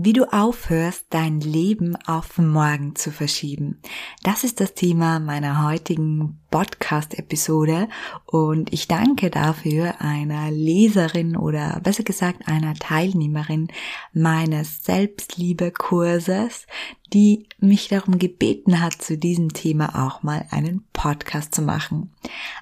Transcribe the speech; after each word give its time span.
Wie 0.00 0.12
du 0.12 0.32
aufhörst, 0.32 1.06
dein 1.10 1.40
Leben 1.40 1.96
auf 2.06 2.38
morgen 2.38 2.94
zu 2.94 3.10
verschieben. 3.10 3.80
Das 4.22 4.44
ist 4.44 4.60
das 4.60 4.74
Thema 4.74 5.18
meiner 5.18 5.66
heutigen 5.66 6.38
Podcast-Episode 6.50 7.88
und 8.26 8.72
ich 8.72 8.88
danke 8.88 9.30
dafür 9.30 10.00
einer 10.00 10.50
Leserin 10.50 11.36
oder 11.36 11.80
besser 11.82 12.02
gesagt 12.02 12.48
einer 12.48 12.74
Teilnehmerin 12.74 13.68
meines 14.12 14.84
Selbstliebe-Kurses, 14.84 16.66
die 17.12 17.46
mich 17.58 17.88
darum 17.88 18.18
gebeten 18.18 18.80
hat, 18.80 18.94
zu 18.94 19.16
diesem 19.16 19.52
Thema 19.52 20.06
auch 20.06 20.22
mal 20.22 20.46
einen 20.50 20.84
Podcast 20.92 21.54
zu 21.54 21.62
machen. 21.62 22.12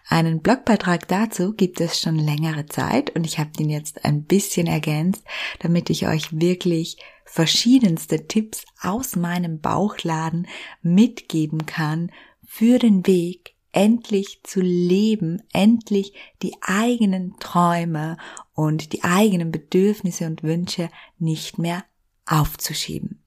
Einen 0.08 0.40
Blogbeitrag 0.40 1.08
dazu 1.08 1.52
gibt 1.52 1.80
es 1.80 2.00
schon 2.00 2.16
längere 2.16 2.66
Zeit 2.66 3.10
und 3.16 3.24
ich 3.24 3.38
habe 3.38 3.50
den 3.50 3.70
jetzt 3.70 4.04
ein 4.04 4.24
bisschen 4.24 4.66
ergänzt, 4.66 5.24
damit 5.60 5.90
ich 5.90 6.06
euch 6.06 6.40
wirklich 6.40 6.98
verschiedenste 7.24 8.26
Tipps 8.28 8.64
aus 8.80 9.16
meinem 9.16 9.60
Bauchladen 9.60 10.46
mitgeben 10.82 11.66
kann 11.66 12.10
für 12.46 12.78
den 12.78 13.06
Weg, 13.06 13.55
endlich 13.76 14.40
zu 14.42 14.60
leben, 14.62 15.42
endlich 15.52 16.14
die 16.42 16.54
eigenen 16.62 17.36
Träume 17.38 18.16
und 18.54 18.94
die 18.94 19.04
eigenen 19.04 19.52
Bedürfnisse 19.52 20.24
und 20.26 20.42
Wünsche 20.42 20.88
nicht 21.18 21.58
mehr 21.58 21.84
aufzuschieben. 22.24 23.22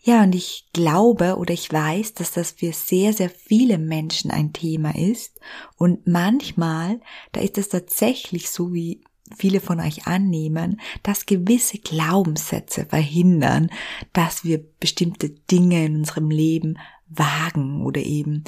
Ja, 0.00 0.24
und 0.24 0.34
ich 0.34 0.66
glaube 0.72 1.36
oder 1.36 1.54
ich 1.54 1.72
weiß, 1.72 2.14
dass 2.14 2.32
das 2.32 2.50
für 2.50 2.72
sehr, 2.72 3.12
sehr 3.12 3.30
viele 3.30 3.78
Menschen 3.78 4.32
ein 4.32 4.52
Thema 4.52 4.96
ist. 4.96 5.38
Und 5.76 6.08
manchmal, 6.08 7.00
da 7.30 7.40
ist 7.40 7.56
es 7.56 7.68
tatsächlich 7.68 8.50
so, 8.50 8.74
wie 8.74 9.04
viele 9.36 9.60
von 9.60 9.78
euch 9.78 10.08
annehmen, 10.08 10.80
dass 11.04 11.24
gewisse 11.24 11.78
Glaubenssätze 11.78 12.84
verhindern, 12.86 13.70
dass 14.12 14.42
wir 14.42 14.58
bestimmte 14.80 15.30
Dinge 15.30 15.86
in 15.86 15.98
unserem 15.98 16.30
Leben 16.30 16.78
wagen 17.08 17.84
oder 17.84 18.00
eben 18.00 18.42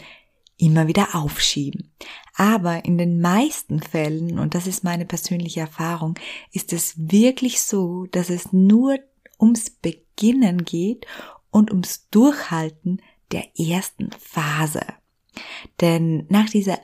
immer 0.56 0.86
wieder 0.86 1.14
aufschieben. 1.14 1.92
Aber 2.36 2.84
in 2.84 2.98
den 2.98 3.20
meisten 3.20 3.80
Fällen, 3.80 4.38
und 4.38 4.54
das 4.54 4.66
ist 4.66 4.84
meine 4.84 5.04
persönliche 5.04 5.60
Erfahrung, 5.60 6.18
ist 6.52 6.72
es 6.72 6.94
wirklich 6.96 7.60
so, 7.60 8.06
dass 8.06 8.30
es 8.30 8.52
nur 8.52 8.98
ums 9.40 9.70
Beginnen 9.70 10.64
geht 10.64 11.06
und 11.50 11.70
ums 11.70 12.08
Durchhalten 12.10 13.00
der 13.32 13.58
ersten 13.58 14.10
Phase. 14.18 14.82
Denn 15.80 16.26
nach 16.28 16.48
dieser 16.48 16.78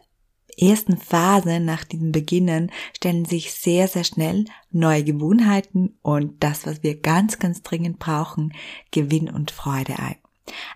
ersten 0.60 0.96
Phase 0.98 1.60
nach 1.60 1.84
diesem 1.84 2.12
Beginnen 2.12 2.70
stellen 2.94 3.24
sich 3.24 3.52
sehr, 3.52 3.88
sehr 3.88 4.04
schnell 4.04 4.44
neue 4.70 5.04
Gewohnheiten 5.04 5.98
und 6.02 6.42
das, 6.42 6.66
was 6.66 6.82
wir 6.82 7.00
ganz, 7.00 7.38
ganz 7.38 7.62
dringend 7.62 7.98
brauchen, 7.98 8.52
Gewinn 8.90 9.30
und 9.30 9.50
Freude 9.50 9.98
ein. 9.98 10.16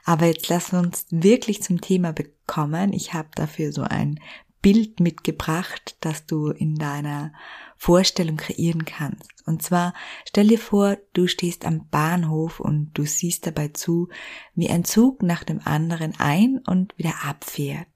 Aber 0.04 0.26
jetzt 0.26 0.48
lass 0.48 0.72
uns 0.72 1.06
wirklich 1.10 1.62
zum 1.62 1.80
Thema 1.80 2.12
bekommen. 2.12 2.92
Ich 2.92 3.14
habe 3.14 3.28
dafür 3.34 3.72
so 3.72 3.82
ein 3.82 4.20
Bild 4.62 4.98
mitgebracht, 5.00 5.96
das 6.00 6.24
du 6.24 6.48
in 6.48 6.76
deiner 6.76 7.32
Vorstellung 7.76 8.36
kreieren 8.36 8.86
kannst. 8.86 9.28
Und 9.44 9.62
zwar 9.62 9.92
stell 10.26 10.48
dir 10.48 10.58
vor, 10.58 10.96
du 11.12 11.26
stehst 11.26 11.66
am 11.66 11.86
Bahnhof 11.90 12.60
und 12.60 12.92
du 12.94 13.04
siehst 13.04 13.46
dabei 13.46 13.68
zu, 13.68 14.08
wie 14.54 14.70
ein 14.70 14.84
Zug 14.84 15.22
nach 15.22 15.44
dem 15.44 15.60
anderen 15.66 16.14
ein 16.18 16.62
und 16.66 16.96
wieder 16.96 17.24
abfährt. 17.24 17.88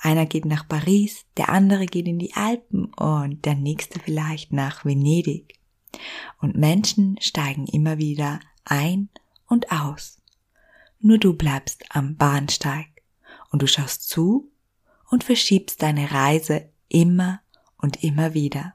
Einer 0.00 0.24
geht 0.24 0.46
nach 0.46 0.66
Paris, 0.66 1.26
der 1.36 1.50
andere 1.50 1.84
geht 1.84 2.06
in 2.06 2.18
die 2.18 2.32
Alpen 2.32 2.86
und 2.94 3.44
der 3.44 3.54
nächste 3.54 4.00
vielleicht 4.00 4.54
nach 4.54 4.86
Venedig. 4.86 5.60
Und 6.40 6.56
Menschen 6.56 7.16
steigen 7.20 7.66
immer 7.66 7.98
wieder 7.98 8.40
ein 8.64 9.10
und 9.46 9.70
aus. 9.70 10.22
Nur 11.00 11.18
du 11.18 11.34
bleibst 11.34 11.84
am 11.90 12.16
Bahnsteig 12.16 12.86
und 13.50 13.62
du 13.62 13.66
schaust 13.66 14.08
zu 14.08 14.50
und 15.10 15.24
verschiebst 15.24 15.82
deine 15.82 16.10
Reise 16.10 16.68
immer 16.88 17.40
und 17.78 18.02
immer 18.02 18.34
wieder. 18.34 18.74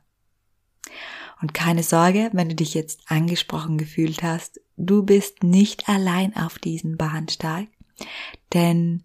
Und 1.42 1.54
keine 1.54 1.84
Sorge, 1.84 2.30
wenn 2.34 2.50
du 2.50 2.56
dich 2.56 2.74
jetzt 2.74 3.02
angesprochen 3.08 3.78
gefühlt 3.78 4.22
hast, 4.22 4.62
du 4.78 5.04
bist 5.04 5.44
nicht 5.44 5.90
allein 5.90 6.36
auf 6.36 6.60
diesem 6.60 6.98
Bahnsteig, 6.98 7.68
denn 8.54 9.04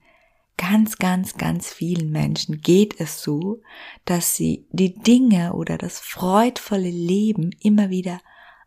ganz, 0.58 0.98
ganz, 0.98 1.36
ganz 1.36 1.72
vielen 1.72 2.10
Menschen 2.10 2.60
geht 2.60 3.00
es 3.00 3.22
so, 3.22 3.62
dass 4.04 4.36
sie 4.36 4.66
die 4.70 4.94
Dinge 4.94 5.54
oder 5.54 5.78
das 5.78 5.98
freudvolle 5.98 6.90
Leben 6.90 7.52
immer 7.60 7.88
wieder 7.90 8.20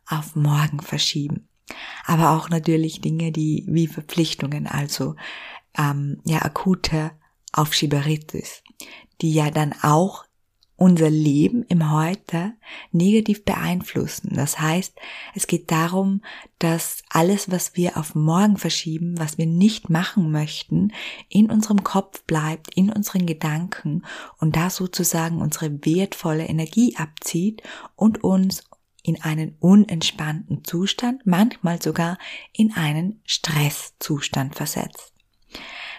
auf 0.06 0.34
morgen 0.34 0.80
verschieben. 0.80 1.48
Aber 2.04 2.30
auch 2.30 2.48
natürlich 2.48 3.00
Dinge, 3.00 3.32
die 3.32 3.64
wie 3.66 3.86
Verpflichtungen, 3.86 4.66
also 4.66 5.14
ähm, 5.76 6.20
ja 6.24 6.42
akute 6.42 7.12
Aufschieberitis, 7.52 8.62
die 9.20 9.32
ja 9.32 9.50
dann 9.50 9.74
auch 9.82 10.24
unser 10.80 11.10
Leben 11.10 11.64
im 11.64 11.92
Heute 11.92 12.54
negativ 12.90 13.44
beeinflussen. 13.44 14.30
Das 14.34 14.58
heißt, 14.58 14.96
es 15.34 15.46
geht 15.46 15.70
darum, 15.70 16.22
dass 16.58 17.02
alles, 17.10 17.50
was 17.50 17.76
wir 17.76 17.98
auf 17.98 18.14
morgen 18.14 18.56
verschieben, 18.56 19.18
was 19.18 19.36
wir 19.36 19.44
nicht 19.44 19.90
machen 19.90 20.32
möchten, 20.32 20.92
in 21.28 21.50
unserem 21.50 21.84
Kopf 21.84 22.22
bleibt, 22.22 22.74
in 22.74 22.90
unseren 22.90 23.26
Gedanken 23.26 24.06
und 24.38 24.56
da 24.56 24.70
sozusagen 24.70 25.42
unsere 25.42 25.84
wertvolle 25.84 26.46
Energie 26.46 26.96
abzieht 26.96 27.62
und 27.94 28.24
uns 28.24 28.64
in 29.02 29.20
einen 29.22 29.56
unentspannten 29.60 30.64
Zustand, 30.64 31.22
manchmal 31.24 31.80
sogar 31.80 32.18
in 32.52 32.72
einen 32.72 33.20
Stresszustand 33.24 34.54
versetzt. 34.54 35.12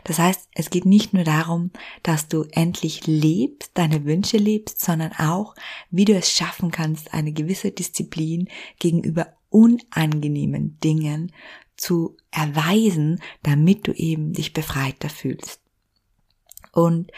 Das 0.04 0.18
heißt, 0.18 0.50
es 0.56 0.70
geht 0.70 0.86
nicht 0.86 1.14
nur 1.14 1.24
darum, 1.24 1.72
dass 2.04 2.28
du 2.28 2.44
endlich 2.52 3.06
lebst, 3.06 3.72
deine 3.76 4.06
Wünsche 4.06 4.38
lebst, 4.38 4.82
sondern 4.82 5.12
auch, 5.14 5.54
wie 5.90 6.06
du 6.06 6.14
es 6.14 6.32
schaffen 6.32 6.72
kannst, 6.72 7.14
eine 7.14 7.34
gewisse 7.34 7.72
Disziplin 7.72 8.50
gegenüber 8.80 9.34
unangenehmen 9.50 10.80
Dingen 10.80 11.32
zu 11.78 12.18
erweisen, 12.32 13.22
damit 13.44 13.88
du 13.88 13.92
eben 13.92 14.34
dich 14.34 14.54
befreiter 14.54 15.10
fühlst. 15.10 15.62
Und 16.72 17.12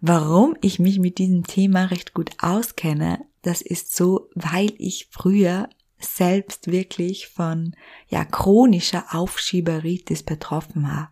warum 0.00 0.56
ich 0.60 0.78
mich 0.78 0.98
mit 0.98 1.18
diesem 1.18 1.44
Thema 1.44 1.86
recht 1.86 2.12
gut 2.12 2.30
auskenne, 2.40 3.24
das 3.42 3.62
ist 3.62 3.94
so, 3.94 4.28
weil 4.34 4.72
ich 4.78 5.08
früher 5.10 5.68
selbst 5.98 6.70
wirklich 6.70 7.28
von 7.28 7.74
ja 8.08 8.24
chronischer 8.24 9.06
Aufschieberitis 9.10 10.22
betroffen 10.22 10.94
habe. 10.94 11.10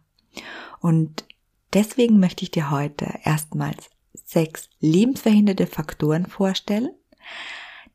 Und 0.81 1.27
deswegen 1.72 2.19
möchte 2.19 2.44
ich 2.44 2.50
dir 2.50 2.71
heute 2.71 3.06
erstmals 3.25 3.91
sechs 4.12 4.69
lebensverhinderte 4.81 5.66
Faktoren 5.66 6.27
vorstellen, 6.27 6.91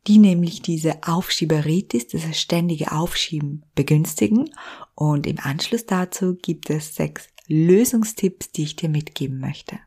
die 0.07 0.17
nämlich 0.17 0.61
diese 0.61 1.03
Aufschieberitis, 1.03 2.07
dieses 2.07 2.39
ständige 2.39 2.91
Aufschieben 2.91 3.65
begünstigen. 3.75 4.53
Und 4.95 5.27
im 5.27 5.39
Anschluss 5.39 5.85
dazu 5.85 6.35
gibt 6.35 6.69
es 6.69 6.95
sechs 6.95 7.29
Lösungstipps, 7.47 8.51
die 8.51 8.63
ich 8.63 8.75
dir 8.75 8.89
mitgeben 8.89 9.39
möchte. 9.39 9.79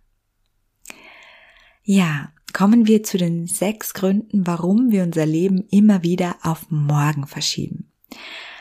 Ja, 1.82 2.32
kommen 2.56 2.86
wir 2.86 3.02
zu 3.02 3.18
den 3.18 3.46
sechs 3.46 3.92
Gründen, 3.92 4.46
warum 4.46 4.90
wir 4.90 5.02
unser 5.02 5.26
Leben 5.26 5.66
immer 5.70 6.02
wieder 6.02 6.36
auf 6.40 6.70
morgen 6.70 7.26
verschieben. 7.26 7.92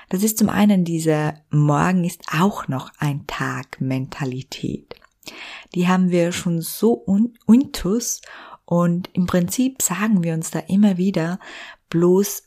Das 0.09 0.21
ist 0.21 0.37
zum 0.37 0.49
einen 0.49 0.83
diese 0.83 1.35
Morgen 1.49 2.03
ist 2.03 2.23
auch 2.37 2.67
noch 2.67 2.91
ein 2.97 3.25
Tag 3.25 3.79
Mentalität. 3.79 4.95
Die 5.75 5.87
haben 5.87 6.09
wir 6.09 6.33
schon 6.33 6.59
so 6.59 7.05
untus 7.45 8.19
und 8.65 9.09
im 9.13 9.27
Prinzip 9.27 9.81
sagen 9.81 10.23
wir 10.23 10.33
uns 10.33 10.51
da 10.51 10.59
immer 10.59 10.97
wieder, 10.97 11.39
bloß 11.89 12.43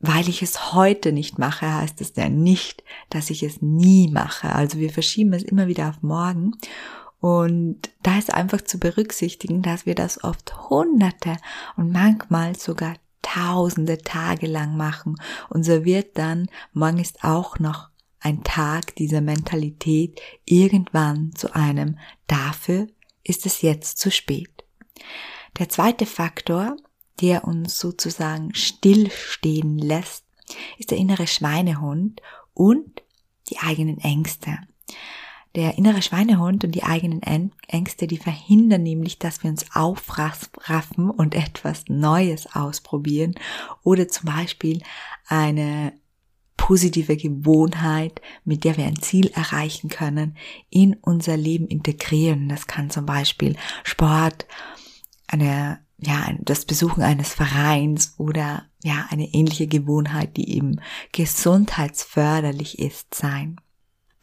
weil 0.00 0.28
ich 0.28 0.42
es 0.42 0.74
heute 0.74 1.12
nicht 1.12 1.38
mache, 1.38 1.72
heißt 1.72 2.02
es 2.02 2.12
ja 2.16 2.28
nicht, 2.28 2.84
dass 3.08 3.30
ich 3.30 3.42
es 3.42 3.62
nie 3.62 4.10
mache. 4.10 4.54
Also 4.54 4.78
wir 4.78 4.90
verschieben 4.90 5.32
es 5.32 5.42
immer 5.42 5.68
wieder 5.68 5.88
auf 5.88 6.02
morgen. 6.02 6.52
Und 7.24 7.88
da 8.02 8.18
ist 8.18 8.34
einfach 8.34 8.60
zu 8.60 8.78
berücksichtigen, 8.78 9.62
dass 9.62 9.86
wir 9.86 9.94
das 9.94 10.22
oft 10.22 10.68
hunderte 10.68 11.38
und 11.74 11.90
manchmal 11.90 12.54
sogar 12.54 12.96
tausende 13.22 13.96
Tage 13.96 14.46
lang 14.46 14.76
machen 14.76 15.16
und 15.48 15.62
so 15.62 15.86
wird 15.86 16.18
dann, 16.18 16.50
morgen 16.74 16.98
ist 16.98 17.24
auch 17.24 17.58
noch 17.58 17.88
ein 18.20 18.44
Tag 18.44 18.94
dieser 18.96 19.22
Mentalität 19.22 20.20
irgendwann 20.44 21.32
zu 21.34 21.54
einem 21.54 21.98
dafür 22.26 22.88
ist 23.22 23.46
es 23.46 23.62
jetzt 23.62 23.98
zu 23.98 24.10
spät. 24.10 24.62
Der 25.58 25.70
zweite 25.70 26.04
Faktor, 26.04 26.76
der 27.22 27.44
uns 27.44 27.78
sozusagen 27.78 28.54
stillstehen 28.54 29.78
lässt, 29.78 30.26
ist 30.76 30.90
der 30.90 30.98
innere 30.98 31.26
Schweinehund 31.26 32.20
und 32.52 33.02
die 33.48 33.60
eigenen 33.60 33.96
Ängste. 33.96 34.58
Der 35.54 35.78
innere 35.78 36.02
Schweinehund 36.02 36.64
und 36.64 36.72
die 36.72 36.82
eigenen 36.82 37.22
Ängste, 37.68 38.06
die 38.08 38.18
verhindern 38.18 38.82
nämlich, 38.82 39.18
dass 39.20 39.42
wir 39.42 39.50
uns 39.50 39.74
aufraffen 39.74 41.10
und 41.10 41.34
etwas 41.34 41.84
Neues 41.88 42.54
ausprobieren 42.54 43.34
oder 43.84 44.08
zum 44.08 44.26
Beispiel 44.26 44.82
eine 45.28 45.92
positive 46.56 47.16
Gewohnheit, 47.16 48.20
mit 48.44 48.64
der 48.64 48.76
wir 48.76 48.86
ein 48.86 49.00
Ziel 49.00 49.28
erreichen 49.34 49.90
können, 49.90 50.36
in 50.70 50.94
unser 50.94 51.36
Leben 51.36 51.66
integrieren. 51.68 52.48
Das 52.48 52.66
kann 52.66 52.90
zum 52.90 53.06
Beispiel 53.06 53.56
Sport, 53.82 54.46
eine, 55.26 55.80
ja, 55.98 56.30
das 56.40 56.64
Besuchen 56.64 57.02
eines 57.02 57.34
Vereins 57.34 58.14
oder 58.18 58.64
ja, 58.82 59.06
eine 59.10 59.26
ähnliche 59.34 59.66
Gewohnheit, 59.66 60.36
die 60.36 60.56
eben 60.56 60.80
gesundheitsförderlich 61.12 62.78
ist, 62.78 63.14
sein. 63.14 63.60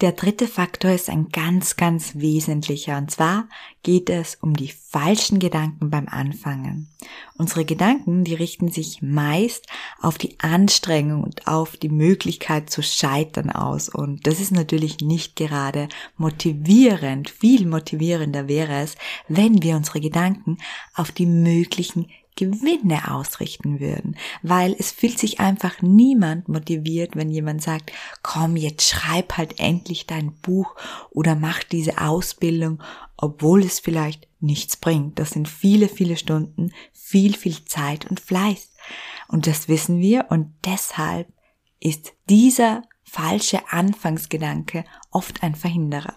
Der 0.01 0.13
dritte 0.13 0.47
Faktor 0.47 0.89
ist 0.89 1.11
ein 1.11 1.29
ganz, 1.29 1.77
ganz 1.77 2.15
wesentlicher 2.15 2.97
und 2.97 3.11
zwar 3.11 3.47
geht 3.83 4.09
es 4.09 4.33
um 4.41 4.55
die 4.55 4.69
falschen 4.71 5.37
Gedanken 5.37 5.91
beim 5.91 6.07
Anfangen. 6.07 6.89
Unsere 7.37 7.65
Gedanken, 7.65 8.23
die 8.23 8.33
richten 8.33 8.71
sich 8.71 9.03
meist 9.03 9.67
auf 10.01 10.17
die 10.17 10.39
Anstrengung 10.39 11.23
und 11.23 11.45
auf 11.47 11.77
die 11.77 11.89
Möglichkeit 11.89 12.71
zu 12.71 12.81
scheitern 12.81 13.51
aus 13.51 13.89
und 13.89 14.25
das 14.25 14.39
ist 14.39 14.51
natürlich 14.51 15.01
nicht 15.01 15.35
gerade 15.35 15.87
motivierend. 16.17 17.29
Viel 17.29 17.67
motivierender 17.67 18.47
wäre 18.47 18.81
es, 18.81 18.95
wenn 19.27 19.61
wir 19.61 19.75
unsere 19.75 20.01
Gedanken 20.01 20.57
auf 20.95 21.11
die 21.11 21.27
möglichen 21.27 22.07
Gewinne 22.35 23.11
ausrichten 23.11 23.79
würden, 23.79 24.15
weil 24.41 24.75
es 24.79 24.91
fühlt 24.91 25.19
sich 25.19 25.39
einfach 25.39 25.81
niemand 25.81 26.47
motiviert, 26.47 27.15
wenn 27.15 27.29
jemand 27.29 27.61
sagt, 27.61 27.91
komm, 28.23 28.55
jetzt 28.55 28.87
schreib 28.87 29.37
halt 29.37 29.59
endlich 29.59 30.07
dein 30.07 30.33
Buch 30.41 30.75
oder 31.11 31.35
mach 31.35 31.63
diese 31.63 31.99
Ausbildung, 31.99 32.81
obwohl 33.17 33.63
es 33.63 33.79
vielleicht 33.79 34.27
nichts 34.39 34.77
bringt. 34.77 35.19
Das 35.19 35.31
sind 35.31 35.47
viele, 35.47 35.87
viele 35.87 36.17
Stunden, 36.17 36.71
viel, 36.93 37.35
viel 37.35 37.63
Zeit 37.65 38.09
und 38.09 38.19
Fleiß. 38.19 38.71
Und 39.27 39.47
das 39.47 39.67
wissen 39.67 39.99
wir 39.99 40.27
und 40.29 40.53
deshalb 40.65 41.27
ist 41.79 42.13
dieser 42.29 42.83
falsche 43.03 43.59
Anfangsgedanke 43.71 44.85
oft 45.11 45.43
ein 45.43 45.55
Verhinderer. 45.55 46.15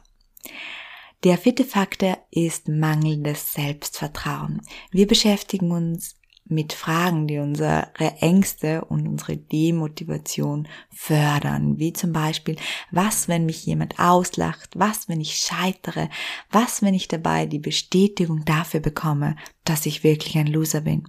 Der 1.24 1.38
vierte 1.38 1.64
Faktor 1.64 2.18
ist 2.30 2.68
mangelndes 2.68 3.54
Selbstvertrauen. 3.54 4.60
Wir 4.90 5.06
beschäftigen 5.06 5.70
uns 5.70 6.16
mit 6.44 6.74
Fragen, 6.74 7.26
die 7.26 7.38
unsere 7.38 7.88
Ängste 8.20 8.84
und 8.84 9.08
unsere 9.08 9.38
Demotivation 9.38 10.68
fördern, 10.90 11.78
wie 11.78 11.94
zum 11.94 12.12
Beispiel, 12.12 12.56
was, 12.90 13.26
wenn 13.26 13.46
mich 13.46 13.64
jemand 13.64 13.98
auslacht, 13.98 14.78
was, 14.78 15.08
wenn 15.08 15.22
ich 15.22 15.38
scheitere, 15.38 16.10
was, 16.50 16.82
wenn 16.82 16.92
ich 16.92 17.08
dabei 17.08 17.46
die 17.46 17.58
Bestätigung 17.58 18.44
dafür 18.44 18.80
bekomme, 18.80 19.36
dass 19.64 19.86
ich 19.86 20.04
wirklich 20.04 20.36
ein 20.36 20.48
Loser 20.48 20.82
bin. 20.82 21.08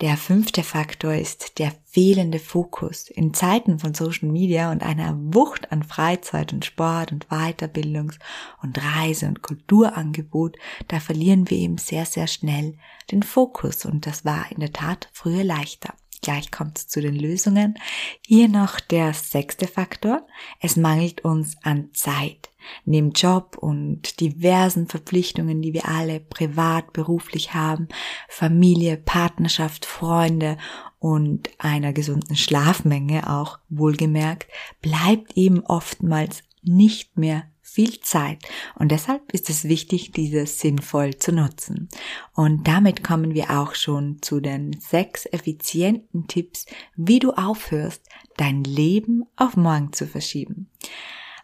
Der 0.00 0.16
fünfte 0.16 0.62
Faktor 0.62 1.14
ist 1.14 1.58
der 1.58 1.72
fehlende 1.84 2.38
Fokus. 2.38 3.10
In 3.10 3.34
Zeiten 3.34 3.80
von 3.80 3.94
Social 3.94 4.28
Media 4.28 4.70
und 4.70 4.84
einer 4.84 5.16
Wucht 5.34 5.72
an 5.72 5.82
Freizeit 5.82 6.52
und 6.52 6.64
Sport 6.64 7.10
und 7.10 7.26
Weiterbildungs- 7.26 8.20
und 8.62 8.78
Reise- 8.78 9.26
und 9.26 9.42
Kulturangebot, 9.42 10.56
da 10.86 11.00
verlieren 11.00 11.50
wir 11.50 11.58
eben 11.58 11.78
sehr, 11.78 12.06
sehr 12.06 12.28
schnell 12.28 12.78
den 13.10 13.24
Fokus 13.24 13.86
und 13.86 14.06
das 14.06 14.24
war 14.24 14.46
in 14.52 14.60
der 14.60 14.72
Tat 14.72 15.08
früher 15.12 15.42
leichter. 15.42 15.94
Gleich 16.22 16.52
kommt 16.52 16.78
es 16.78 16.86
zu 16.86 17.00
den 17.00 17.16
Lösungen. 17.16 17.76
Hier 18.24 18.48
noch 18.48 18.78
der 18.78 19.14
sechste 19.14 19.66
Faktor. 19.66 20.24
Es 20.60 20.76
mangelt 20.76 21.24
uns 21.24 21.56
an 21.62 21.90
Zeit. 21.92 22.50
Neben 22.84 23.12
Job 23.12 23.56
und 23.58 24.20
diversen 24.20 24.88
Verpflichtungen, 24.88 25.62
die 25.62 25.72
wir 25.72 25.88
alle 25.88 26.20
privat, 26.20 26.92
beruflich 26.92 27.54
haben, 27.54 27.88
Familie, 28.28 28.96
Partnerschaft, 28.96 29.86
Freunde 29.86 30.56
und 30.98 31.50
einer 31.58 31.92
gesunden 31.92 32.36
Schlafmenge 32.36 33.30
auch 33.30 33.58
wohlgemerkt, 33.68 34.50
bleibt 34.82 35.36
eben 35.36 35.64
oftmals 35.64 36.42
nicht 36.62 37.16
mehr 37.16 37.44
viel 37.68 38.00
Zeit 38.00 38.38
und 38.76 38.90
deshalb 38.90 39.30
ist 39.32 39.50
es 39.50 39.64
wichtig, 39.64 40.12
diese 40.12 40.46
sinnvoll 40.46 41.16
zu 41.16 41.32
nutzen. 41.32 41.88
Und 42.34 42.66
damit 42.66 43.04
kommen 43.04 43.34
wir 43.34 43.50
auch 43.50 43.74
schon 43.74 44.22
zu 44.22 44.40
den 44.40 44.78
sechs 44.80 45.26
effizienten 45.26 46.26
Tipps, 46.28 46.64
wie 46.96 47.18
du 47.18 47.32
aufhörst, 47.32 48.02
dein 48.36 48.64
Leben 48.64 49.24
auf 49.36 49.56
morgen 49.56 49.92
zu 49.92 50.06
verschieben. 50.06 50.70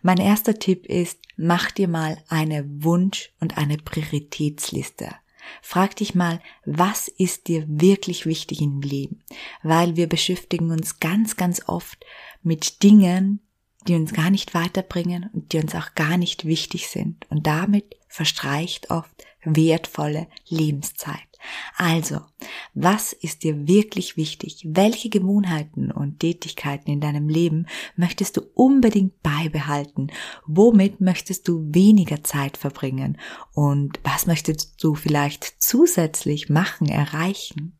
Mein 0.06 0.18
erster 0.18 0.58
Tipp 0.58 0.84
ist, 0.84 1.18
mach 1.38 1.70
dir 1.70 1.88
mal 1.88 2.22
eine 2.28 2.66
Wunsch- 2.84 3.32
und 3.40 3.56
eine 3.56 3.78
Prioritätsliste. 3.78 5.08
Frag 5.62 5.96
dich 5.96 6.14
mal, 6.14 6.42
was 6.66 7.08
ist 7.08 7.48
dir 7.48 7.64
wirklich 7.66 8.26
wichtig 8.26 8.60
im 8.60 8.82
Leben? 8.82 9.24
Weil 9.62 9.96
wir 9.96 10.06
beschäftigen 10.06 10.70
uns 10.70 11.00
ganz, 11.00 11.36
ganz 11.36 11.62
oft 11.68 12.04
mit 12.42 12.82
Dingen, 12.82 13.40
die 13.88 13.94
uns 13.94 14.12
gar 14.12 14.28
nicht 14.28 14.52
weiterbringen 14.52 15.30
und 15.32 15.54
die 15.54 15.58
uns 15.58 15.74
auch 15.74 15.94
gar 15.94 16.18
nicht 16.18 16.44
wichtig 16.44 16.88
sind. 16.88 17.24
Und 17.30 17.46
damit 17.46 17.96
verstreicht 18.06 18.90
oft 18.90 19.24
wertvolle 19.42 20.26
Lebenszeit. 20.46 21.16
Also, 21.78 22.20
was 22.74 23.12
ist 23.12 23.44
dir 23.44 23.68
wirklich 23.68 24.16
wichtig? 24.16 24.66
Welche 24.68 25.08
Gewohnheiten 25.08 25.90
und 25.90 26.20
Tätigkeiten 26.20 26.90
in 26.90 27.00
deinem 27.00 27.28
Leben 27.28 27.66
möchtest 27.96 28.36
du 28.36 28.42
unbedingt 28.54 29.22
beibehalten? 29.22 30.08
Womit 30.46 31.00
möchtest 31.00 31.46
du 31.46 31.62
weniger 31.72 32.24
Zeit 32.24 32.56
verbringen? 32.56 33.18
Und 33.52 34.00
was 34.02 34.26
möchtest 34.26 34.82
du 34.82 34.94
vielleicht 34.94 35.62
zusätzlich 35.62 36.48
machen, 36.48 36.88
erreichen? 36.88 37.78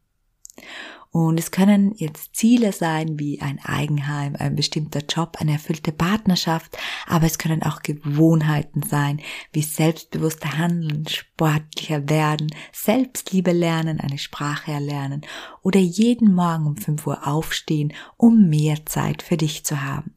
Und 1.14 1.38
es 1.38 1.52
können 1.52 1.94
jetzt 1.94 2.34
Ziele 2.34 2.72
sein 2.72 3.20
wie 3.20 3.40
ein 3.40 3.60
Eigenheim, 3.64 4.34
ein 4.36 4.56
bestimmter 4.56 4.98
Job, 5.08 5.36
eine 5.38 5.52
erfüllte 5.52 5.92
Partnerschaft, 5.92 6.76
aber 7.06 7.26
es 7.26 7.38
können 7.38 7.62
auch 7.62 7.82
Gewohnheiten 7.82 8.82
sein 8.82 9.20
wie 9.52 9.62
selbstbewusster 9.62 10.58
Handeln, 10.58 11.06
sportlicher 11.06 12.08
werden, 12.08 12.52
Selbstliebe 12.72 13.52
lernen, 13.52 14.00
eine 14.00 14.18
Sprache 14.18 14.72
erlernen 14.72 15.20
oder 15.62 15.78
jeden 15.78 16.34
Morgen 16.34 16.66
um 16.66 16.76
5 16.76 17.06
Uhr 17.06 17.28
aufstehen, 17.28 17.92
um 18.16 18.48
mehr 18.48 18.84
Zeit 18.84 19.22
für 19.22 19.36
dich 19.36 19.64
zu 19.64 19.82
haben. 19.82 20.16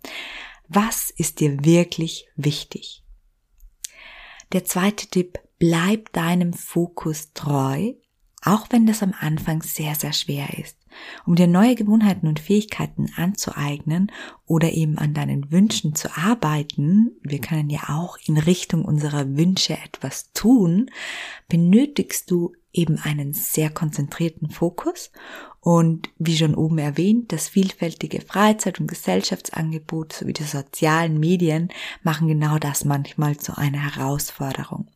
Was 0.67 1.11
ist 1.11 1.41
dir 1.41 1.63
wirklich 1.63 2.27
wichtig? 2.35 3.03
Der 4.51 4.65
zweite 4.65 5.05
Tipp, 5.05 5.37
bleib 5.59 6.11
deinem 6.13 6.53
Fokus 6.53 7.33
treu, 7.33 7.93
auch 8.41 8.65
wenn 8.71 8.87
das 8.87 9.03
am 9.03 9.13
Anfang 9.19 9.61
sehr, 9.61 9.93
sehr 9.93 10.13
schwer 10.13 10.57
ist. 10.57 10.76
Um 11.25 11.35
dir 11.35 11.47
neue 11.47 11.75
Gewohnheiten 11.75 12.27
und 12.27 12.39
Fähigkeiten 12.39 13.07
anzueignen 13.15 14.11
oder 14.45 14.71
eben 14.73 14.97
an 14.97 15.13
deinen 15.13 15.51
Wünschen 15.51 15.95
zu 15.95 16.15
arbeiten, 16.15 17.11
wir 17.21 17.39
können 17.39 17.69
ja 17.69 17.89
auch 17.89 18.17
in 18.25 18.37
Richtung 18.37 18.85
unserer 18.85 19.35
Wünsche 19.37 19.73
etwas 19.73 20.31
tun, 20.33 20.89
benötigst 21.47 22.31
du 22.31 22.53
eben 22.73 22.99
einen 22.99 23.33
sehr 23.33 23.69
konzentrierten 23.69 24.49
Fokus 24.49 25.11
und 25.59 26.09
wie 26.17 26.37
schon 26.37 26.55
oben 26.55 26.77
erwähnt, 26.77 27.33
das 27.33 27.49
vielfältige 27.49 28.21
Freizeit- 28.21 28.79
und 28.79 28.87
Gesellschaftsangebot 28.87 30.13
sowie 30.13 30.33
die 30.33 30.43
sozialen 30.43 31.19
Medien 31.19 31.69
machen 32.03 32.27
genau 32.27 32.57
das 32.57 32.85
manchmal 32.85 33.37
zu 33.37 33.57
einer 33.57 33.95
Herausforderung. 33.95 34.87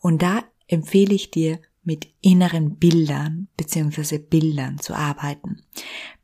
Und 0.00 0.22
da 0.22 0.42
empfehle 0.66 1.14
ich 1.14 1.30
dir, 1.30 1.60
mit 1.82 2.08
inneren 2.20 2.76
Bildern 2.76 3.48
bzw. 3.56 4.18
Bildern 4.18 4.78
zu 4.78 4.94
arbeiten. 4.94 5.62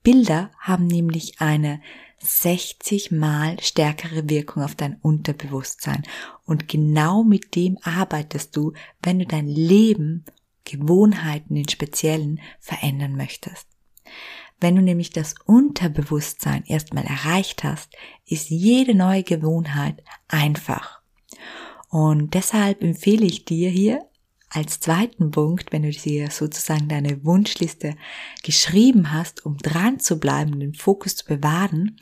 Bilder 0.03 0.51
haben 0.59 0.87
nämlich 0.87 1.41
eine 1.41 1.81
60 2.19 3.11
mal 3.11 3.59
stärkere 3.61 4.29
Wirkung 4.29 4.63
auf 4.63 4.75
dein 4.75 4.97
Unterbewusstsein. 4.97 6.03
Und 6.45 6.69
genau 6.69 7.23
mit 7.23 7.55
dem 7.55 7.79
arbeitest 7.83 8.57
du, 8.57 8.73
wenn 9.03 9.19
du 9.19 9.27
dein 9.27 9.49
Leben, 9.49 10.25
Gewohnheiten 10.65 11.57
in 11.57 11.69
Speziellen 11.69 12.41
verändern 12.59 13.17
möchtest. 13.17 13.69
Wenn 14.61 14.77
du 14.77 14.83
nämlich 14.83 15.11
das 15.11 15.35
Unterbewusstsein 15.45 16.65
erstmal 16.65 17.05
erreicht 17.05 17.65
hast, 17.65 17.93
ist 18.27 18.49
jede 18.49 18.95
neue 18.95 19.23
Gewohnheit 19.23 20.03
einfach. 20.29 21.01
Und 21.91 22.35
deshalb 22.35 22.83
empfehle 22.83 23.27
ich 23.27 23.45
dir 23.45 23.69
hier 23.69 24.07
als 24.55 24.79
zweiten 24.79 25.33
Punkt, 25.33 25.73
wenn 25.73 25.83
du 25.83 25.91
dir 25.91 26.31
sozusagen 26.31 26.89
deine 26.89 27.25
Wunschliste 27.25 27.97
geschrieben 28.43 29.13
hast, 29.13 29.45
um 29.45 29.57
dran 29.59 29.99
zu 29.99 30.21
bleiben, 30.21 30.61
den 30.61 30.75
Fokus 30.75 31.17
zu 31.17 31.27
bewahren, 31.27 31.97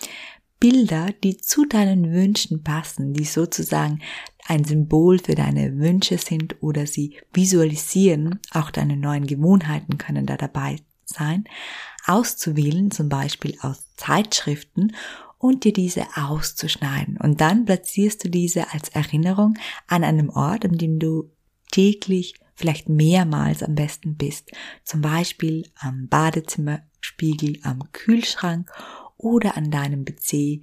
Bilder, 0.61 1.09
die 1.25 1.39
zu 1.39 1.65
deinen 1.65 2.13
Wünschen 2.13 2.63
passen, 2.63 3.15
die 3.15 3.25
sozusagen 3.25 4.01
ein 4.47 4.65
Symbol 4.65 5.19
für 5.19 5.35
deine 5.35 5.79
Wünsche 5.79 6.19
sind 6.19 6.63
oder 6.63 6.87
sie 6.87 7.17
visualisieren, 7.33 8.39
auch 8.53 8.71
deine 8.71 8.97
neuen 8.97 9.27
Gewohnheiten 9.27 9.99
können 9.99 10.27
da 10.27 10.37
dabei 10.37 10.77
sein, 11.05 11.45
auszuwählen, 12.07 12.91
zum 12.91 13.09
Beispiel 13.09 13.57
aus 13.63 13.89
Zeitschriften 13.97 14.95
und 15.39 15.65
dir 15.65 15.73
diese 15.73 16.05
auszuschneiden. 16.17 17.17
Und 17.17 17.41
dann 17.41 17.65
platzierst 17.65 18.25
du 18.25 18.29
diese 18.29 18.73
als 18.73 18.91
Erinnerung 18.91 19.55
an 19.89 20.05
einem 20.05 20.29
Ort, 20.31 20.65
an 20.65 20.79
dem 20.79 20.99
du 21.01 21.31
täglich 21.73 22.35
vielleicht 22.55 22.89
mehrmals 22.89 23.65
am 23.65 23.75
besten 23.75 24.17
bist. 24.17 24.53
Zum 24.85 25.01
Beispiel 25.01 25.69
am 25.81 26.07
Badezimmerspiegel, 26.07 27.59
am 27.65 27.91
Kühlschrank 27.93 28.71
oder 29.17 29.57
an 29.57 29.73
deinem 29.73 30.05
PC 30.05 30.63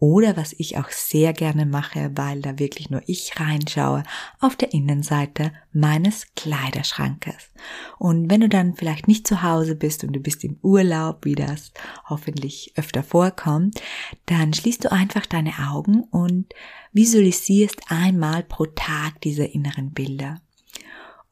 oder 0.00 0.34
was 0.36 0.54
ich 0.56 0.78
auch 0.78 0.88
sehr 0.88 1.34
gerne 1.34 1.66
mache, 1.66 2.10
weil 2.14 2.40
da 2.40 2.58
wirklich 2.58 2.88
nur 2.88 3.02
ich 3.06 3.38
reinschaue, 3.38 4.02
auf 4.40 4.56
der 4.56 4.72
Innenseite 4.72 5.52
meines 5.72 6.26
Kleiderschrankes. 6.34 7.50
Und 7.98 8.30
wenn 8.30 8.40
du 8.40 8.48
dann 8.48 8.74
vielleicht 8.74 9.08
nicht 9.08 9.28
zu 9.28 9.42
Hause 9.42 9.76
bist 9.76 10.02
und 10.02 10.14
du 10.14 10.20
bist 10.20 10.42
im 10.42 10.58
Urlaub, 10.62 11.26
wie 11.26 11.34
das 11.34 11.72
hoffentlich 12.08 12.72
öfter 12.76 13.02
vorkommt, 13.02 13.82
dann 14.24 14.54
schließt 14.54 14.84
du 14.84 14.92
einfach 14.92 15.26
deine 15.26 15.52
Augen 15.70 16.04
und 16.04 16.46
visualisierst 16.92 17.82
einmal 17.88 18.42
pro 18.42 18.64
Tag 18.64 19.20
diese 19.20 19.44
inneren 19.44 19.92
Bilder. 19.92 20.40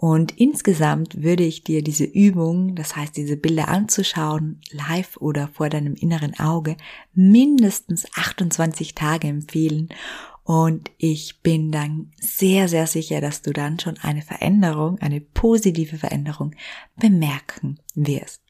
Und 0.00 0.38
insgesamt 0.38 1.24
würde 1.24 1.42
ich 1.42 1.64
dir 1.64 1.82
diese 1.82 2.04
Übung, 2.04 2.76
das 2.76 2.94
heißt 2.94 3.16
diese 3.16 3.36
Bilder 3.36 3.66
anzuschauen, 3.66 4.60
live 4.70 5.16
oder 5.16 5.48
vor 5.48 5.68
deinem 5.70 5.94
inneren 5.96 6.38
Auge, 6.38 6.76
mindestens 7.14 8.06
28 8.14 8.94
Tage 8.94 9.26
empfehlen. 9.26 9.88
Und 10.44 10.92
ich 10.98 11.40
bin 11.42 11.72
dann 11.72 12.12
sehr, 12.16 12.68
sehr 12.68 12.86
sicher, 12.86 13.20
dass 13.20 13.42
du 13.42 13.52
dann 13.52 13.80
schon 13.80 13.98
eine 13.98 14.22
Veränderung, 14.22 14.98
eine 15.00 15.20
positive 15.20 15.98
Veränderung 15.98 16.54
bemerken 16.94 17.80
wirst. 17.96 18.42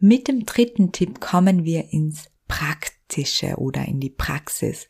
Mit 0.00 0.26
dem 0.26 0.46
dritten 0.46 0.90
Tipp 0.90 1.20
kommen 1.20 1.64
wir 1.64 1.92
ins 1.92 2.28
Praktische 2.48 3.54
oder 3.56 3.86
in 3.86 4.00
die 4.00 4.10
Praxis. 4.10 4.88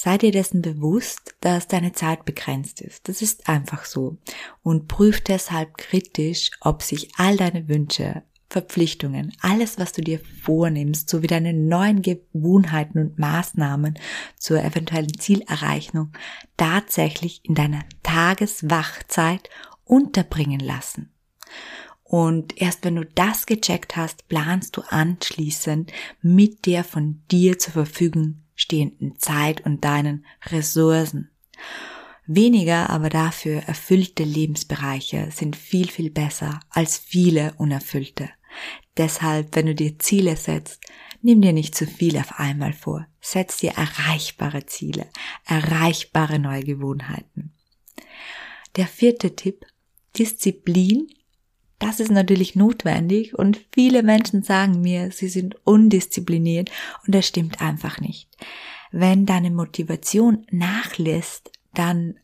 Sei 0.00 0.16
dir 0.16 0.30
dessen 0.30 0.62
bewusst, 0.62 1.34
dass 1.40 1.66
deine 1.66 1.90
Zeit 1.90 2.24
begrenzt 2.24 2.80
ist. 2.80 3.08
Das 3.08 3.20
ist 3.20 3.48
einfach 3.48 3.84
so. 3.84 4.16
Und 4.62 4.86
prüf 4.86 5.20
deshalb 5.22 5.76
kritisch, 5.76 6.52
ob 6.60 6.84
sich 6.84 7.10
all 7.16 7.36
deine 7.36 7.66
Wünsche, 7.66 8.22
Verpflichtungen, 8.48 9.32
alles, 9.40 9.76
was 9.76 9.90
du 9.90 10.00
dir 10.00 10.20
vornimmst, 10.44 11.08
sowie 11.08 11.26
deine 11.26 11.52
neuen 11.52 12.02
Gewohnheiten 12.02 13.00
und 13.00 13.18
Maßnahmen 13.18 13.98
zur 14.36 14.62
eventuellen 14.62 15.18
Zielerreichung 15.18 16.12
tatsächlich 16.56 17.40
in 17.42 17.56
deiner 17.56 17.84
Tageswachzeit 18.04 19.50
unterbringen 19.82 20.60
lassen. 20.60 21.12
Und 22.04 22.62
erst 22.62 22.84
wenn 22.84 22.94
du 22.94 23.04
das 23.04 23.46
gecheckt 23.46 23.96
hast, 23.96 24.28
planst 24.28 24.76
du 24.76 24.82
anschließend 24.82 25.92
mit 26.22 26.66
der 26.66 26.84
von 26.84 27.20
dir 27.32 27.58
zur 27.58 27.72
Verfügung 27.72 28.44
stehenden 28.58 29.18
Zeit 29.18 29.64
und 29.64 29.84
deinen 29.84 30.26
Ressourcen. 30.50 31.30
Weniger, 32.26 32.90
aber 32.90 33.08
dafür 33.08 33.62
erfüllte 33.62 34.24
Lebensbereiche 34.24 35.30
sind 35.30 35.56
viel, 35.56 35.88
viel 35.88 36.10
besser 36.10 36.60
als 36.68 36.98
viele 36.98 37.54
unerfüllte. 37.56 38.28
Deshalb, 38.96 39.54
wenn 39.54 39.66
du 39.66 39.74
dir 39.74 39.98
Ziele 39.98 40.36
setzt, 40.36 40.80
nimm 41.22 41.40
dir 41.40 41.52
nicht 41.52 41.74
zu 41.74 41.86
viel 41.86 42.18
auf 42.18 42.38
einmal 42.38 42.72
vor. 42.72 43.06
Setz 43.20 43.58
dir 43.58 43.70
erreichbare 43.70 44.66
Ziele, 44.66 45.06
erreichbare 45.46 46.38
neue 46.38 46.64
Gewohnheiten. 46.64 47.54
Der 48.76 48.86
vierte 48.86 49.36
Tipp, 49.36 49.64
Disziplin 50.18 51.06
das 51.78 52.00
ist 52.00 52.10
natürlich 52.10 52.56
notwendig 52.56 53.38
und 53.38 53.60
viele 53.72 54.02
Menschen 54.02 54.42
sagen 54.42 54.80
mir, 54.80 55.12
sie 55.12 55.28
sind 55.28 55.56
undiszipliniert 55.64 56.70
und 57.06 57.14
das 57.14 57.26
stimmt 57.26 57.60
einfach 57.60 58.00
nicht. 58.00 58.28
Wenn 58.90 59.26
deine 59.26 59.50
Motivation 59.50 60.46
nachlässt, 60.50 61.52
dann 61.74 62.14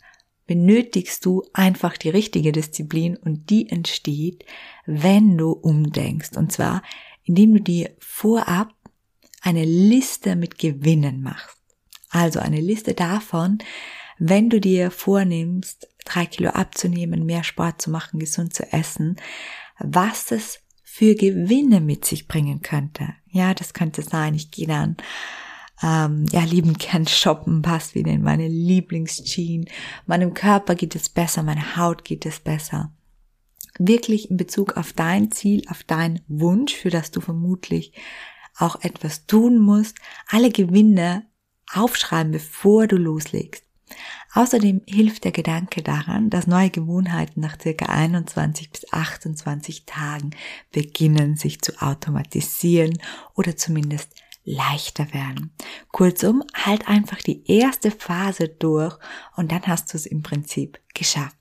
benötigst 0.47 1.25
du 1.25 1.43
einfach 1.53 1.97
die 1.97 2.11
richtige 2.11 2.53
Disziplin 2.53 3.17
und 3.17 3.51
die 3.51 3.69
entsteht, 3.69 4.45
wenn 4.87 5.39
du 5.39 5.53
umdenkst. 5.53 6.37
Und 6.37 6.53
zwar, 6.53 6.83
indem 7.23 7.55
du 7.55 7.61
dir 7.61 7.91
vorab 7.99 8.75
eine 9.41 9.65
Liste 9.65 10.37
mit 10.37 10.59
Gewinnen 10.59 11.23
machst. 11.23 11.59
Also 12.11 12.41
eine 12.41 12.61
Liste 12.61 12.95
davon, 12.95 13.59
wenn 14.19 14.51
du 14.51 14.61
dir 14.61 14.91
vornimmst, 14.91 15.89
drei 16.05 16.27
Kilo 16.27 16.51
abzunehmen, 16.51 17.25
mehr 17.25 17.45
Sport 17.45 17.83
zu 17.83 17.91
machen, 17.91 18.19
gesund 18.21 18.55
zu 18.55 18.73
essen, 18.73 19.17
was 19.79 20.31
es 20.31 20.61
für 20.83 21.15
Gewinne 21.15 21.81
mit 21.81 22.05
sich 22.05 22.29
bringen 22.29 22.61
könnte. 22.63 23.09
Ja, 23.27 23.55
das 23.55 23.75
könnte 23.75 24.03
sein, 24.03 24.35
ich 24.35 24.51
gehe 24.51 24.69
dann 24.69 24.97
ähm, 25.83 26.27
ja, 26.31 26.43
lieben 26.45 26.75
gern 26.75 27.07
shoppen, 27.07 27.63
passt 27.63 27.95
wieder 27.95 28.13
in 28.13 28.23
meine 28.23 28.49
Lieblingsjeans. 28.49 29.71
Meinem 30.07 30.35
Körper 30.35 30.75
geht 30.75 30.95
es 30.95 31.09
besser, 31.09 31.43
meine 31.43 31.77
Haut 31.77 32.05
geht 32.05 32.27
es 32.27 32.41
besser. 32.41 32.93
Wirklich 33.79 34.31
in 34.31 34.37
Bezug 34.37 34.77
auf 34.77 34.93
dein 34.93 35.33
Ziel, 35.33 35.65
auf 35.69 35.83
deinen 35.83 36.21
Wunsch, 36.29 36.75
für 36.75 36.91
das 36.91 37.11
du 37.11 37.21
vermutlich 37.21 37.93
auch 38.57 38.81
etwas 38.83 39.27
tun 39.27 39.59
musst, 39.59 39.99
alle 40.29 40.51
Gewinne 40.51 41.27
aufschreiben, 41.73 42.31
bevor 42.31 42.87
du 42.87 42.97
loslegst. 42.97 43.65
Außerdem 44.33 44.83
hilft 44.87 45.25
der 45.25 45.33
Gedanke 45.33 45.83
daran, 45.83 46.31
dass 46.31 46.47
neue 46.47 46.71
Gewohnheiten 46.71 47.41
nach 47.41 47.57
circa 47.61 47.87
21 47.87 48.71
bis 48.71 48.93
28 48.93 49.87
Tagen 49.87 50.31
beginnen 50.73 51.37
sich 51.37 51.61
zu 51.61 51.81
automatisieren 51.81 52.99
oder 53.35 53.57
zumindest 53.57 54.11
leichter 54.45 55.13
werden. 55.15 55.53
Kurzum, 55.91 56.43
halt 56.55 56.89
einfach 56.89 57.19
die 57.19 57.51
erste 57.51 57.91
Phase 57.91 58.49
durch 58.49 58.97
und 59.37 59.53
dann 59.53 59.67
hast 59.67 59.93
du 59.93 59.97
es 59.97 60.07
im 60.07 60.23
Prinzip 60.23 60.81
geschafft. 60.95 61.37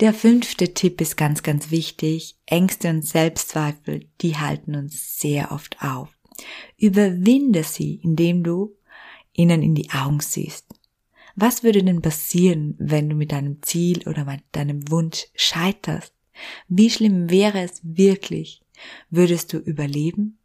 Der 0.00 0.14
fünfte 0.14 0.74
Tipp 0.74 1.00
ist 1.00 1.16
ganz, 1.16 1.42
ganz 1.42 1.72
wichtig. 1.72 2.38
Ängste 2.46 2.88
und 2.88 3.04
Selbstzweifel, 3.04 4.08
die 4.20 4.36
halten 4.36 4.76
uns 4.76 5.18
sehr 5.18 5.50
oft 5.50 5.82
auf. 5.82 6.08
Überwinde 6.76 7.64
sie, 7.64 7.96
indem 7.96 8.44
du 8.44 8.77
ihnen 9.38 9.62
in 9.62 9.74
die 9.74 9.90
Augen 9.90 10.20
siehst. 10.20 10.66
Was 11.36 11.62
würde 11.62 11.84
denn 11.84 12.02
passieren, 12.02 12.74
wenn 12.78 13.08
du 13.08 13.14
mit 13.14 13.30
deinem 13.32 13.62
Ziel 13.62 14.06
oder 14.08 14.24
mit 14.24 14.42
deinem 14.52 14.90
Wunsch 14.90 15.26
scheiterst? 15.34 16.12
Wie 16.66 16.90
schlimm 16.90 17.30
wäre 17.30 17.60
es 17.60 17.80
wirklich? 17.82 18.62
Würdest 19.10 19.52
du 19.52 19.58
überleben? 19.58 20.38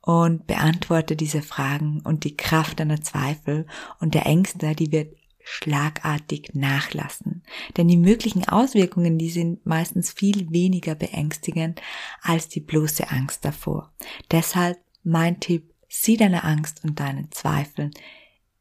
Und 0.00 0.46
beantworte 0.46 1.14
diese 1.14 1.42
Fragen 1.42 2.00
und 2.00 2.24
die 2.24 2.36
Kraft 2.36 2.80
deiner 2.80 3.02
Zweifel 3.02 3.66
und 4.00 4.14
der 4.14 4.26
Ängste, 4.26 4.74
die 4.74 4.90
wird 4.90 5.14
schlagartig 5.44 6.50
nachlassen. 6.54 7.42
Denn 7.76 7.88
die 7.88 7.96
möglichen 7.96 8.48
Auswirkungen, 8.48 9.18
die 9.18 9.30
sind 9.30 9.64
meistens 9.66 10.12
viel 10.12 10.50
weniger 10.50 10.94
beängstigend 10.94 11.80
als 12.20 12.48
die 12.48 12.60
bloße 12.60 13.10
Angst 13.10 13.44
davor. 13.44 13.92
Deshalb 14.30 14.78
mein 15.02 15.40
Tipp, 15.40 15.71
sieh 15.92 16.16
deine 16.16 16.44
Angst 16.44 16.82
und 16.84 16.98
deinen 17.00 17.30
Zweifeln 17.30 17.92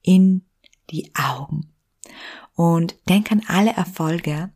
in 0.01 0.45
die 0.89 1.11
Augen. 1.15 1.71
Und 2.55 2.95
denk 3.07 3.31
an 3.31 3.41
alle 3.47 3.71
Erfolge. 3.71 4.51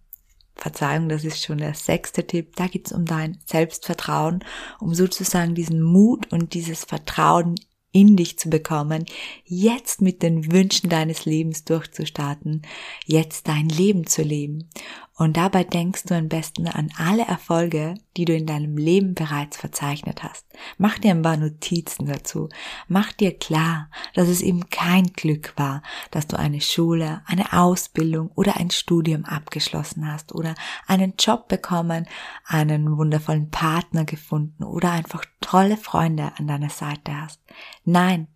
Verzeihung, 0.58 1.10
das 1.10 1.24
ist 1.26 1.44
schon 1.44 1.58
der 1.58 1.74
sechste 1.74 2.28
Tipp. 2.28 2.56
Da 2.56 2.68
geht's 2.68 2.92
um 2.92 3.06
dein 3.06 3.40
Selbstvertrauen, 3.46 4.44
um 4.80 4.94
sozusagen 4.94 5.56
diesen 5.56 5.82
Mut 5.82 6.32
und 6.32 6.54
dieses 6.54 6.86
Vertrauen 6.86 7.56
in 7.92 8.18
dich 8.18 8.38
zu 8.38 8.50
bekommen, 8.50 9.06
jetzt 9.46 10.02
mit 10.02 10.22
den 10.22 10.52
Wünschen 10.52 10.90
deines 10.90 11.24
Lebens 11.24 11.64
durchzustarten, 11.64 12.64
jetzt 13.06 13.48
dein 13.48 13.70
Leben 13.70 14.06
zu 14.06 14.22
leben. 14.22 14.70
Und 15.18 15.38
dabei 15.38 15.64
denkst 15.64 16.04
du 16.04 16.16
am 16.16 16.28
besten 16.28 16.68
an 16.68 16.92
alle 16.98 17.24
Erfolge, 17.26 17.96
die 18.18 18.26
du 18.26 18.36
in 18.36 18.46
deinem 18.46 18.76
Leben 18.76 19.16
bereits 19.16 19.56
verzeichnet 19.56 20.24
hast. 20.24 20.46
Mach 20.78 21.00
dir 21.00 21.12
ein 21.12 21.22
paar 21.22 21.38
Notizen 21.38 22.06
dazu. 22.06 22.50
Mach 22.90 23.14
dir 23.14 23.38
klar, 23.38 23.90
dass 24.14 24.28
es 24.28 24.42
eben 24.42 24.70
kein 24.70 25.06
Glück 25.14 25.54
war, 25.56 25.84
dass 26.12 26.28
du 26.28 26.38
eine 26.38 26.60
Schule, 26.60 27.22
eine 27.28 27.54
Ausbildung 27.54 28.30
oder 28.36 28.58
ein 28.58 28.72
Studium 28.72 29.24
abgeschlossen 29.24 30.12
hast 30.12 30.36
oder 30.36 30.54
einen 30.86 31.14
Job 31.18 31.48
bekommen, 31.48 32.08
einen 32.46 32.98
wundervollen 32.98 33.50
Partner 33.52 34.04
gefunden 34.04 34.66
oder 34.66 34.92
einfach 34.92 35.24
tolle 35.40 35.78
Freunde 35.78 36.34
an 36.38 36.48
deiner 36.48 36.70
Seite 36.70 37.22
hast. 37.22 37.40
Nein, 37.86 38.28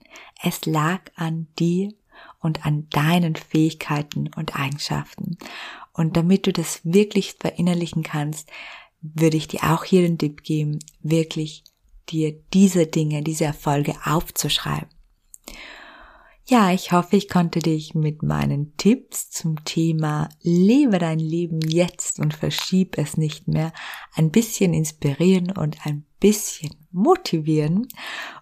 es 0.41 0.65
lag 0.65 1.01
an 1.17 1.47
dir 1.59 1.91
und 2.39 2.65
an 2.65 2.87
deinen 2.89 3.35
Fähigkeiten 3.35 4.29
und 4.35 4.57
Eigenschaften. 4.57 5.37
Und 5.93 6.17
damit 6.17 6.47
du 6.47 6.53
das 6.53 6.81
wirklich 6.83 7.35
verinnerlichen 7.39 8.03
kannst, 8.03 8.49
würde 9.01 9.37
ich 9.37 9.47
dir 9.47 9.63
auch 9.63 9.83
hier 9.83 10.01
den 10.01 10.17
Tipp 10.17 10.43
geben, 10.43 10.79
wirklich 11.01 11.63
dir 12.09 12.33
diese 12.53 12.85
Dinge, 12.87 13.21
diese 13.23 13.45
Erfolge 13.45 13.95
aufzuschreiben. 14.05 14.89
Ja, 16.45 16.71
ich 16.71 16.91
hoffe, 16.91 17.15
ich 17.15 17.29
konnte 17.29 17.59
dich 17.59 17.93
mit 17.93 18.23
meinen 18.23 18.75
Tipps 18.75 19.29
zum 19.29 19.63
Thema 19.65 20.29
Lebe 20.41 20.97
dein 20.97 21.19
Leben 21.19 21.59
jetzt 21.61 22.17
und 22.17 22.33
verschieb 22.33 22.97
es 22.97 23.17
nicht 23.17 23.47
mehr 23.47 23.71
ein 24.15 24.31
bisschen 24.31 24.73
inspirieren 24.73 25.51
und 25.51 25.85
ein 25.85 26.05
bisschen 26.19 26.71
motivieren. 26.91 27.87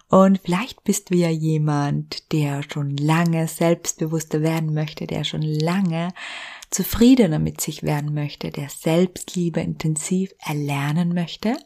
Und 0.08 0.40
vielleicht 0.42 0.84
bist 0.84 1.10
du 1.10 1.16
ja 1.16 1.28
jemand, 1.28 2.32
der 2.32 2.62
schon 2.62 2.96
lange 2.96 3.46
selbstbewusster 3.46 4.40
werden 4.40 4.72
möchte, 4.72 5.06
der 5.06 5.24
schon 5.24 5.42
lange 5.42 6.14
zufriedener 6.70 7.38
mit 7.38 7.60
sich 7.60 7.82
werden 7.82 8.14
möchte, 8.14 8.50
der 8.50 8.68
Selbstliebe 8.68 9.60
intensiv 9.60 10.32
erlernen 10.38 11.14
möchte. 11.14 11.56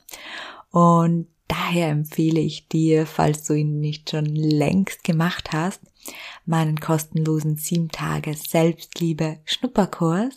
Und 0.71 1.27
daher 1.49 1.89
empfehle 1.91 2.41
ich 2.41 2.69
dir, 2.69 3.07
falls 3.07 3.45
du 3.45 3.55
ihn 3.55 3.81
nicht 3.81 4.11
schon 4.11 4.27
längst 4.27 5.05
gemacht 5.05 5.53
hast, 5.53 5.81
meinen 6.47 6.81
kostenlosen 6.81 7.57
7 7.57 7.91
Tage 7.91 8.35
Selbstliebe 8.35 9.39
Schnupperkurs. 9.45 10.35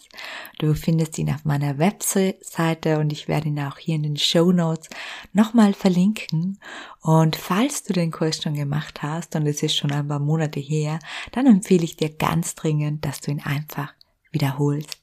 Du 0.59 0.75
findest 0.75 1.17
ihn 1.17 1.31
auf 1.31 1.45
meiner 1.45 1.79
Webseite 1.79 2.99
und 2.99 3.11
ich 3.11 3.27
werde 3.27 3.47
ihn 3.47 3.59
auch 3.59 3.77
hier 3.77 3.95
in 3.95 4.03
den 4.03 4.17
Show 4.17 4.51
Notes 4.51 4.89
nochmal 5.33 5.73
verlinken. 5.73 6.59
Und 7.01 7.35
falls 7.35 7.83
du 7.83 7.93
den 7.93 8.11
Kurs 8.11 8.43
schon 8.43 8.53
gemacht 8.53 9.01
hast 9.01 9.35
und 9.35 9.47
es 9.47 9.63
ist 9.63 9.75
schon 9.75 9.91
ein 9.91 10.07
paar 10.07 10.19
Monate 10.19 10.59
her, 10.59 10.99
dann 11.31 11.47
empfehle 11.47 11.83
ich 11.83 11.97
dir 11.97 12.09
ganz 12.09 12.55
dringend, 12.55 13.03
dass 13.05 13.21
du 13.21 13.31
ihn 13.31 13.41
einfach 13.41 13.93
wiederholst. 14.35 14.99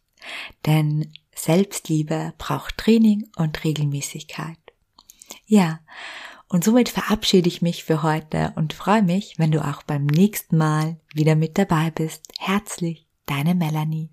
Denn 0.67 1.13
Selbstliebe 1.35 2.35
braucht 2.39 2.79
Training 2.79 3.29
und 3.37 3.65
Regelmäßigkeit. 3.65 4.59
Ja, 5.47 5.81
und 6.49 6.63
somit 6.63 6.91
verabschiede 6.91 7.49
ich 7.49 7.63
mich 7.63 7.83
für 7.83 8.03
heute 8.03 8.53
und 8.57 8.75
freue 8.75 9.03
mich, 9.03 9.39
wenn 9.39 9.51
du 9.51 9.67
auch 9.67 9.83
beim 9.83 10.05
nächsten 10.07 10.57
Mal 10.57 11.01
wieder 11.15 11.35
mit 11.35 11.59
dabei 11.59 11.91
bist. 11.91 12.33
Herzlich, 12.39 13.09
deine 13.27 13.55
Melanie. 13.55 14.11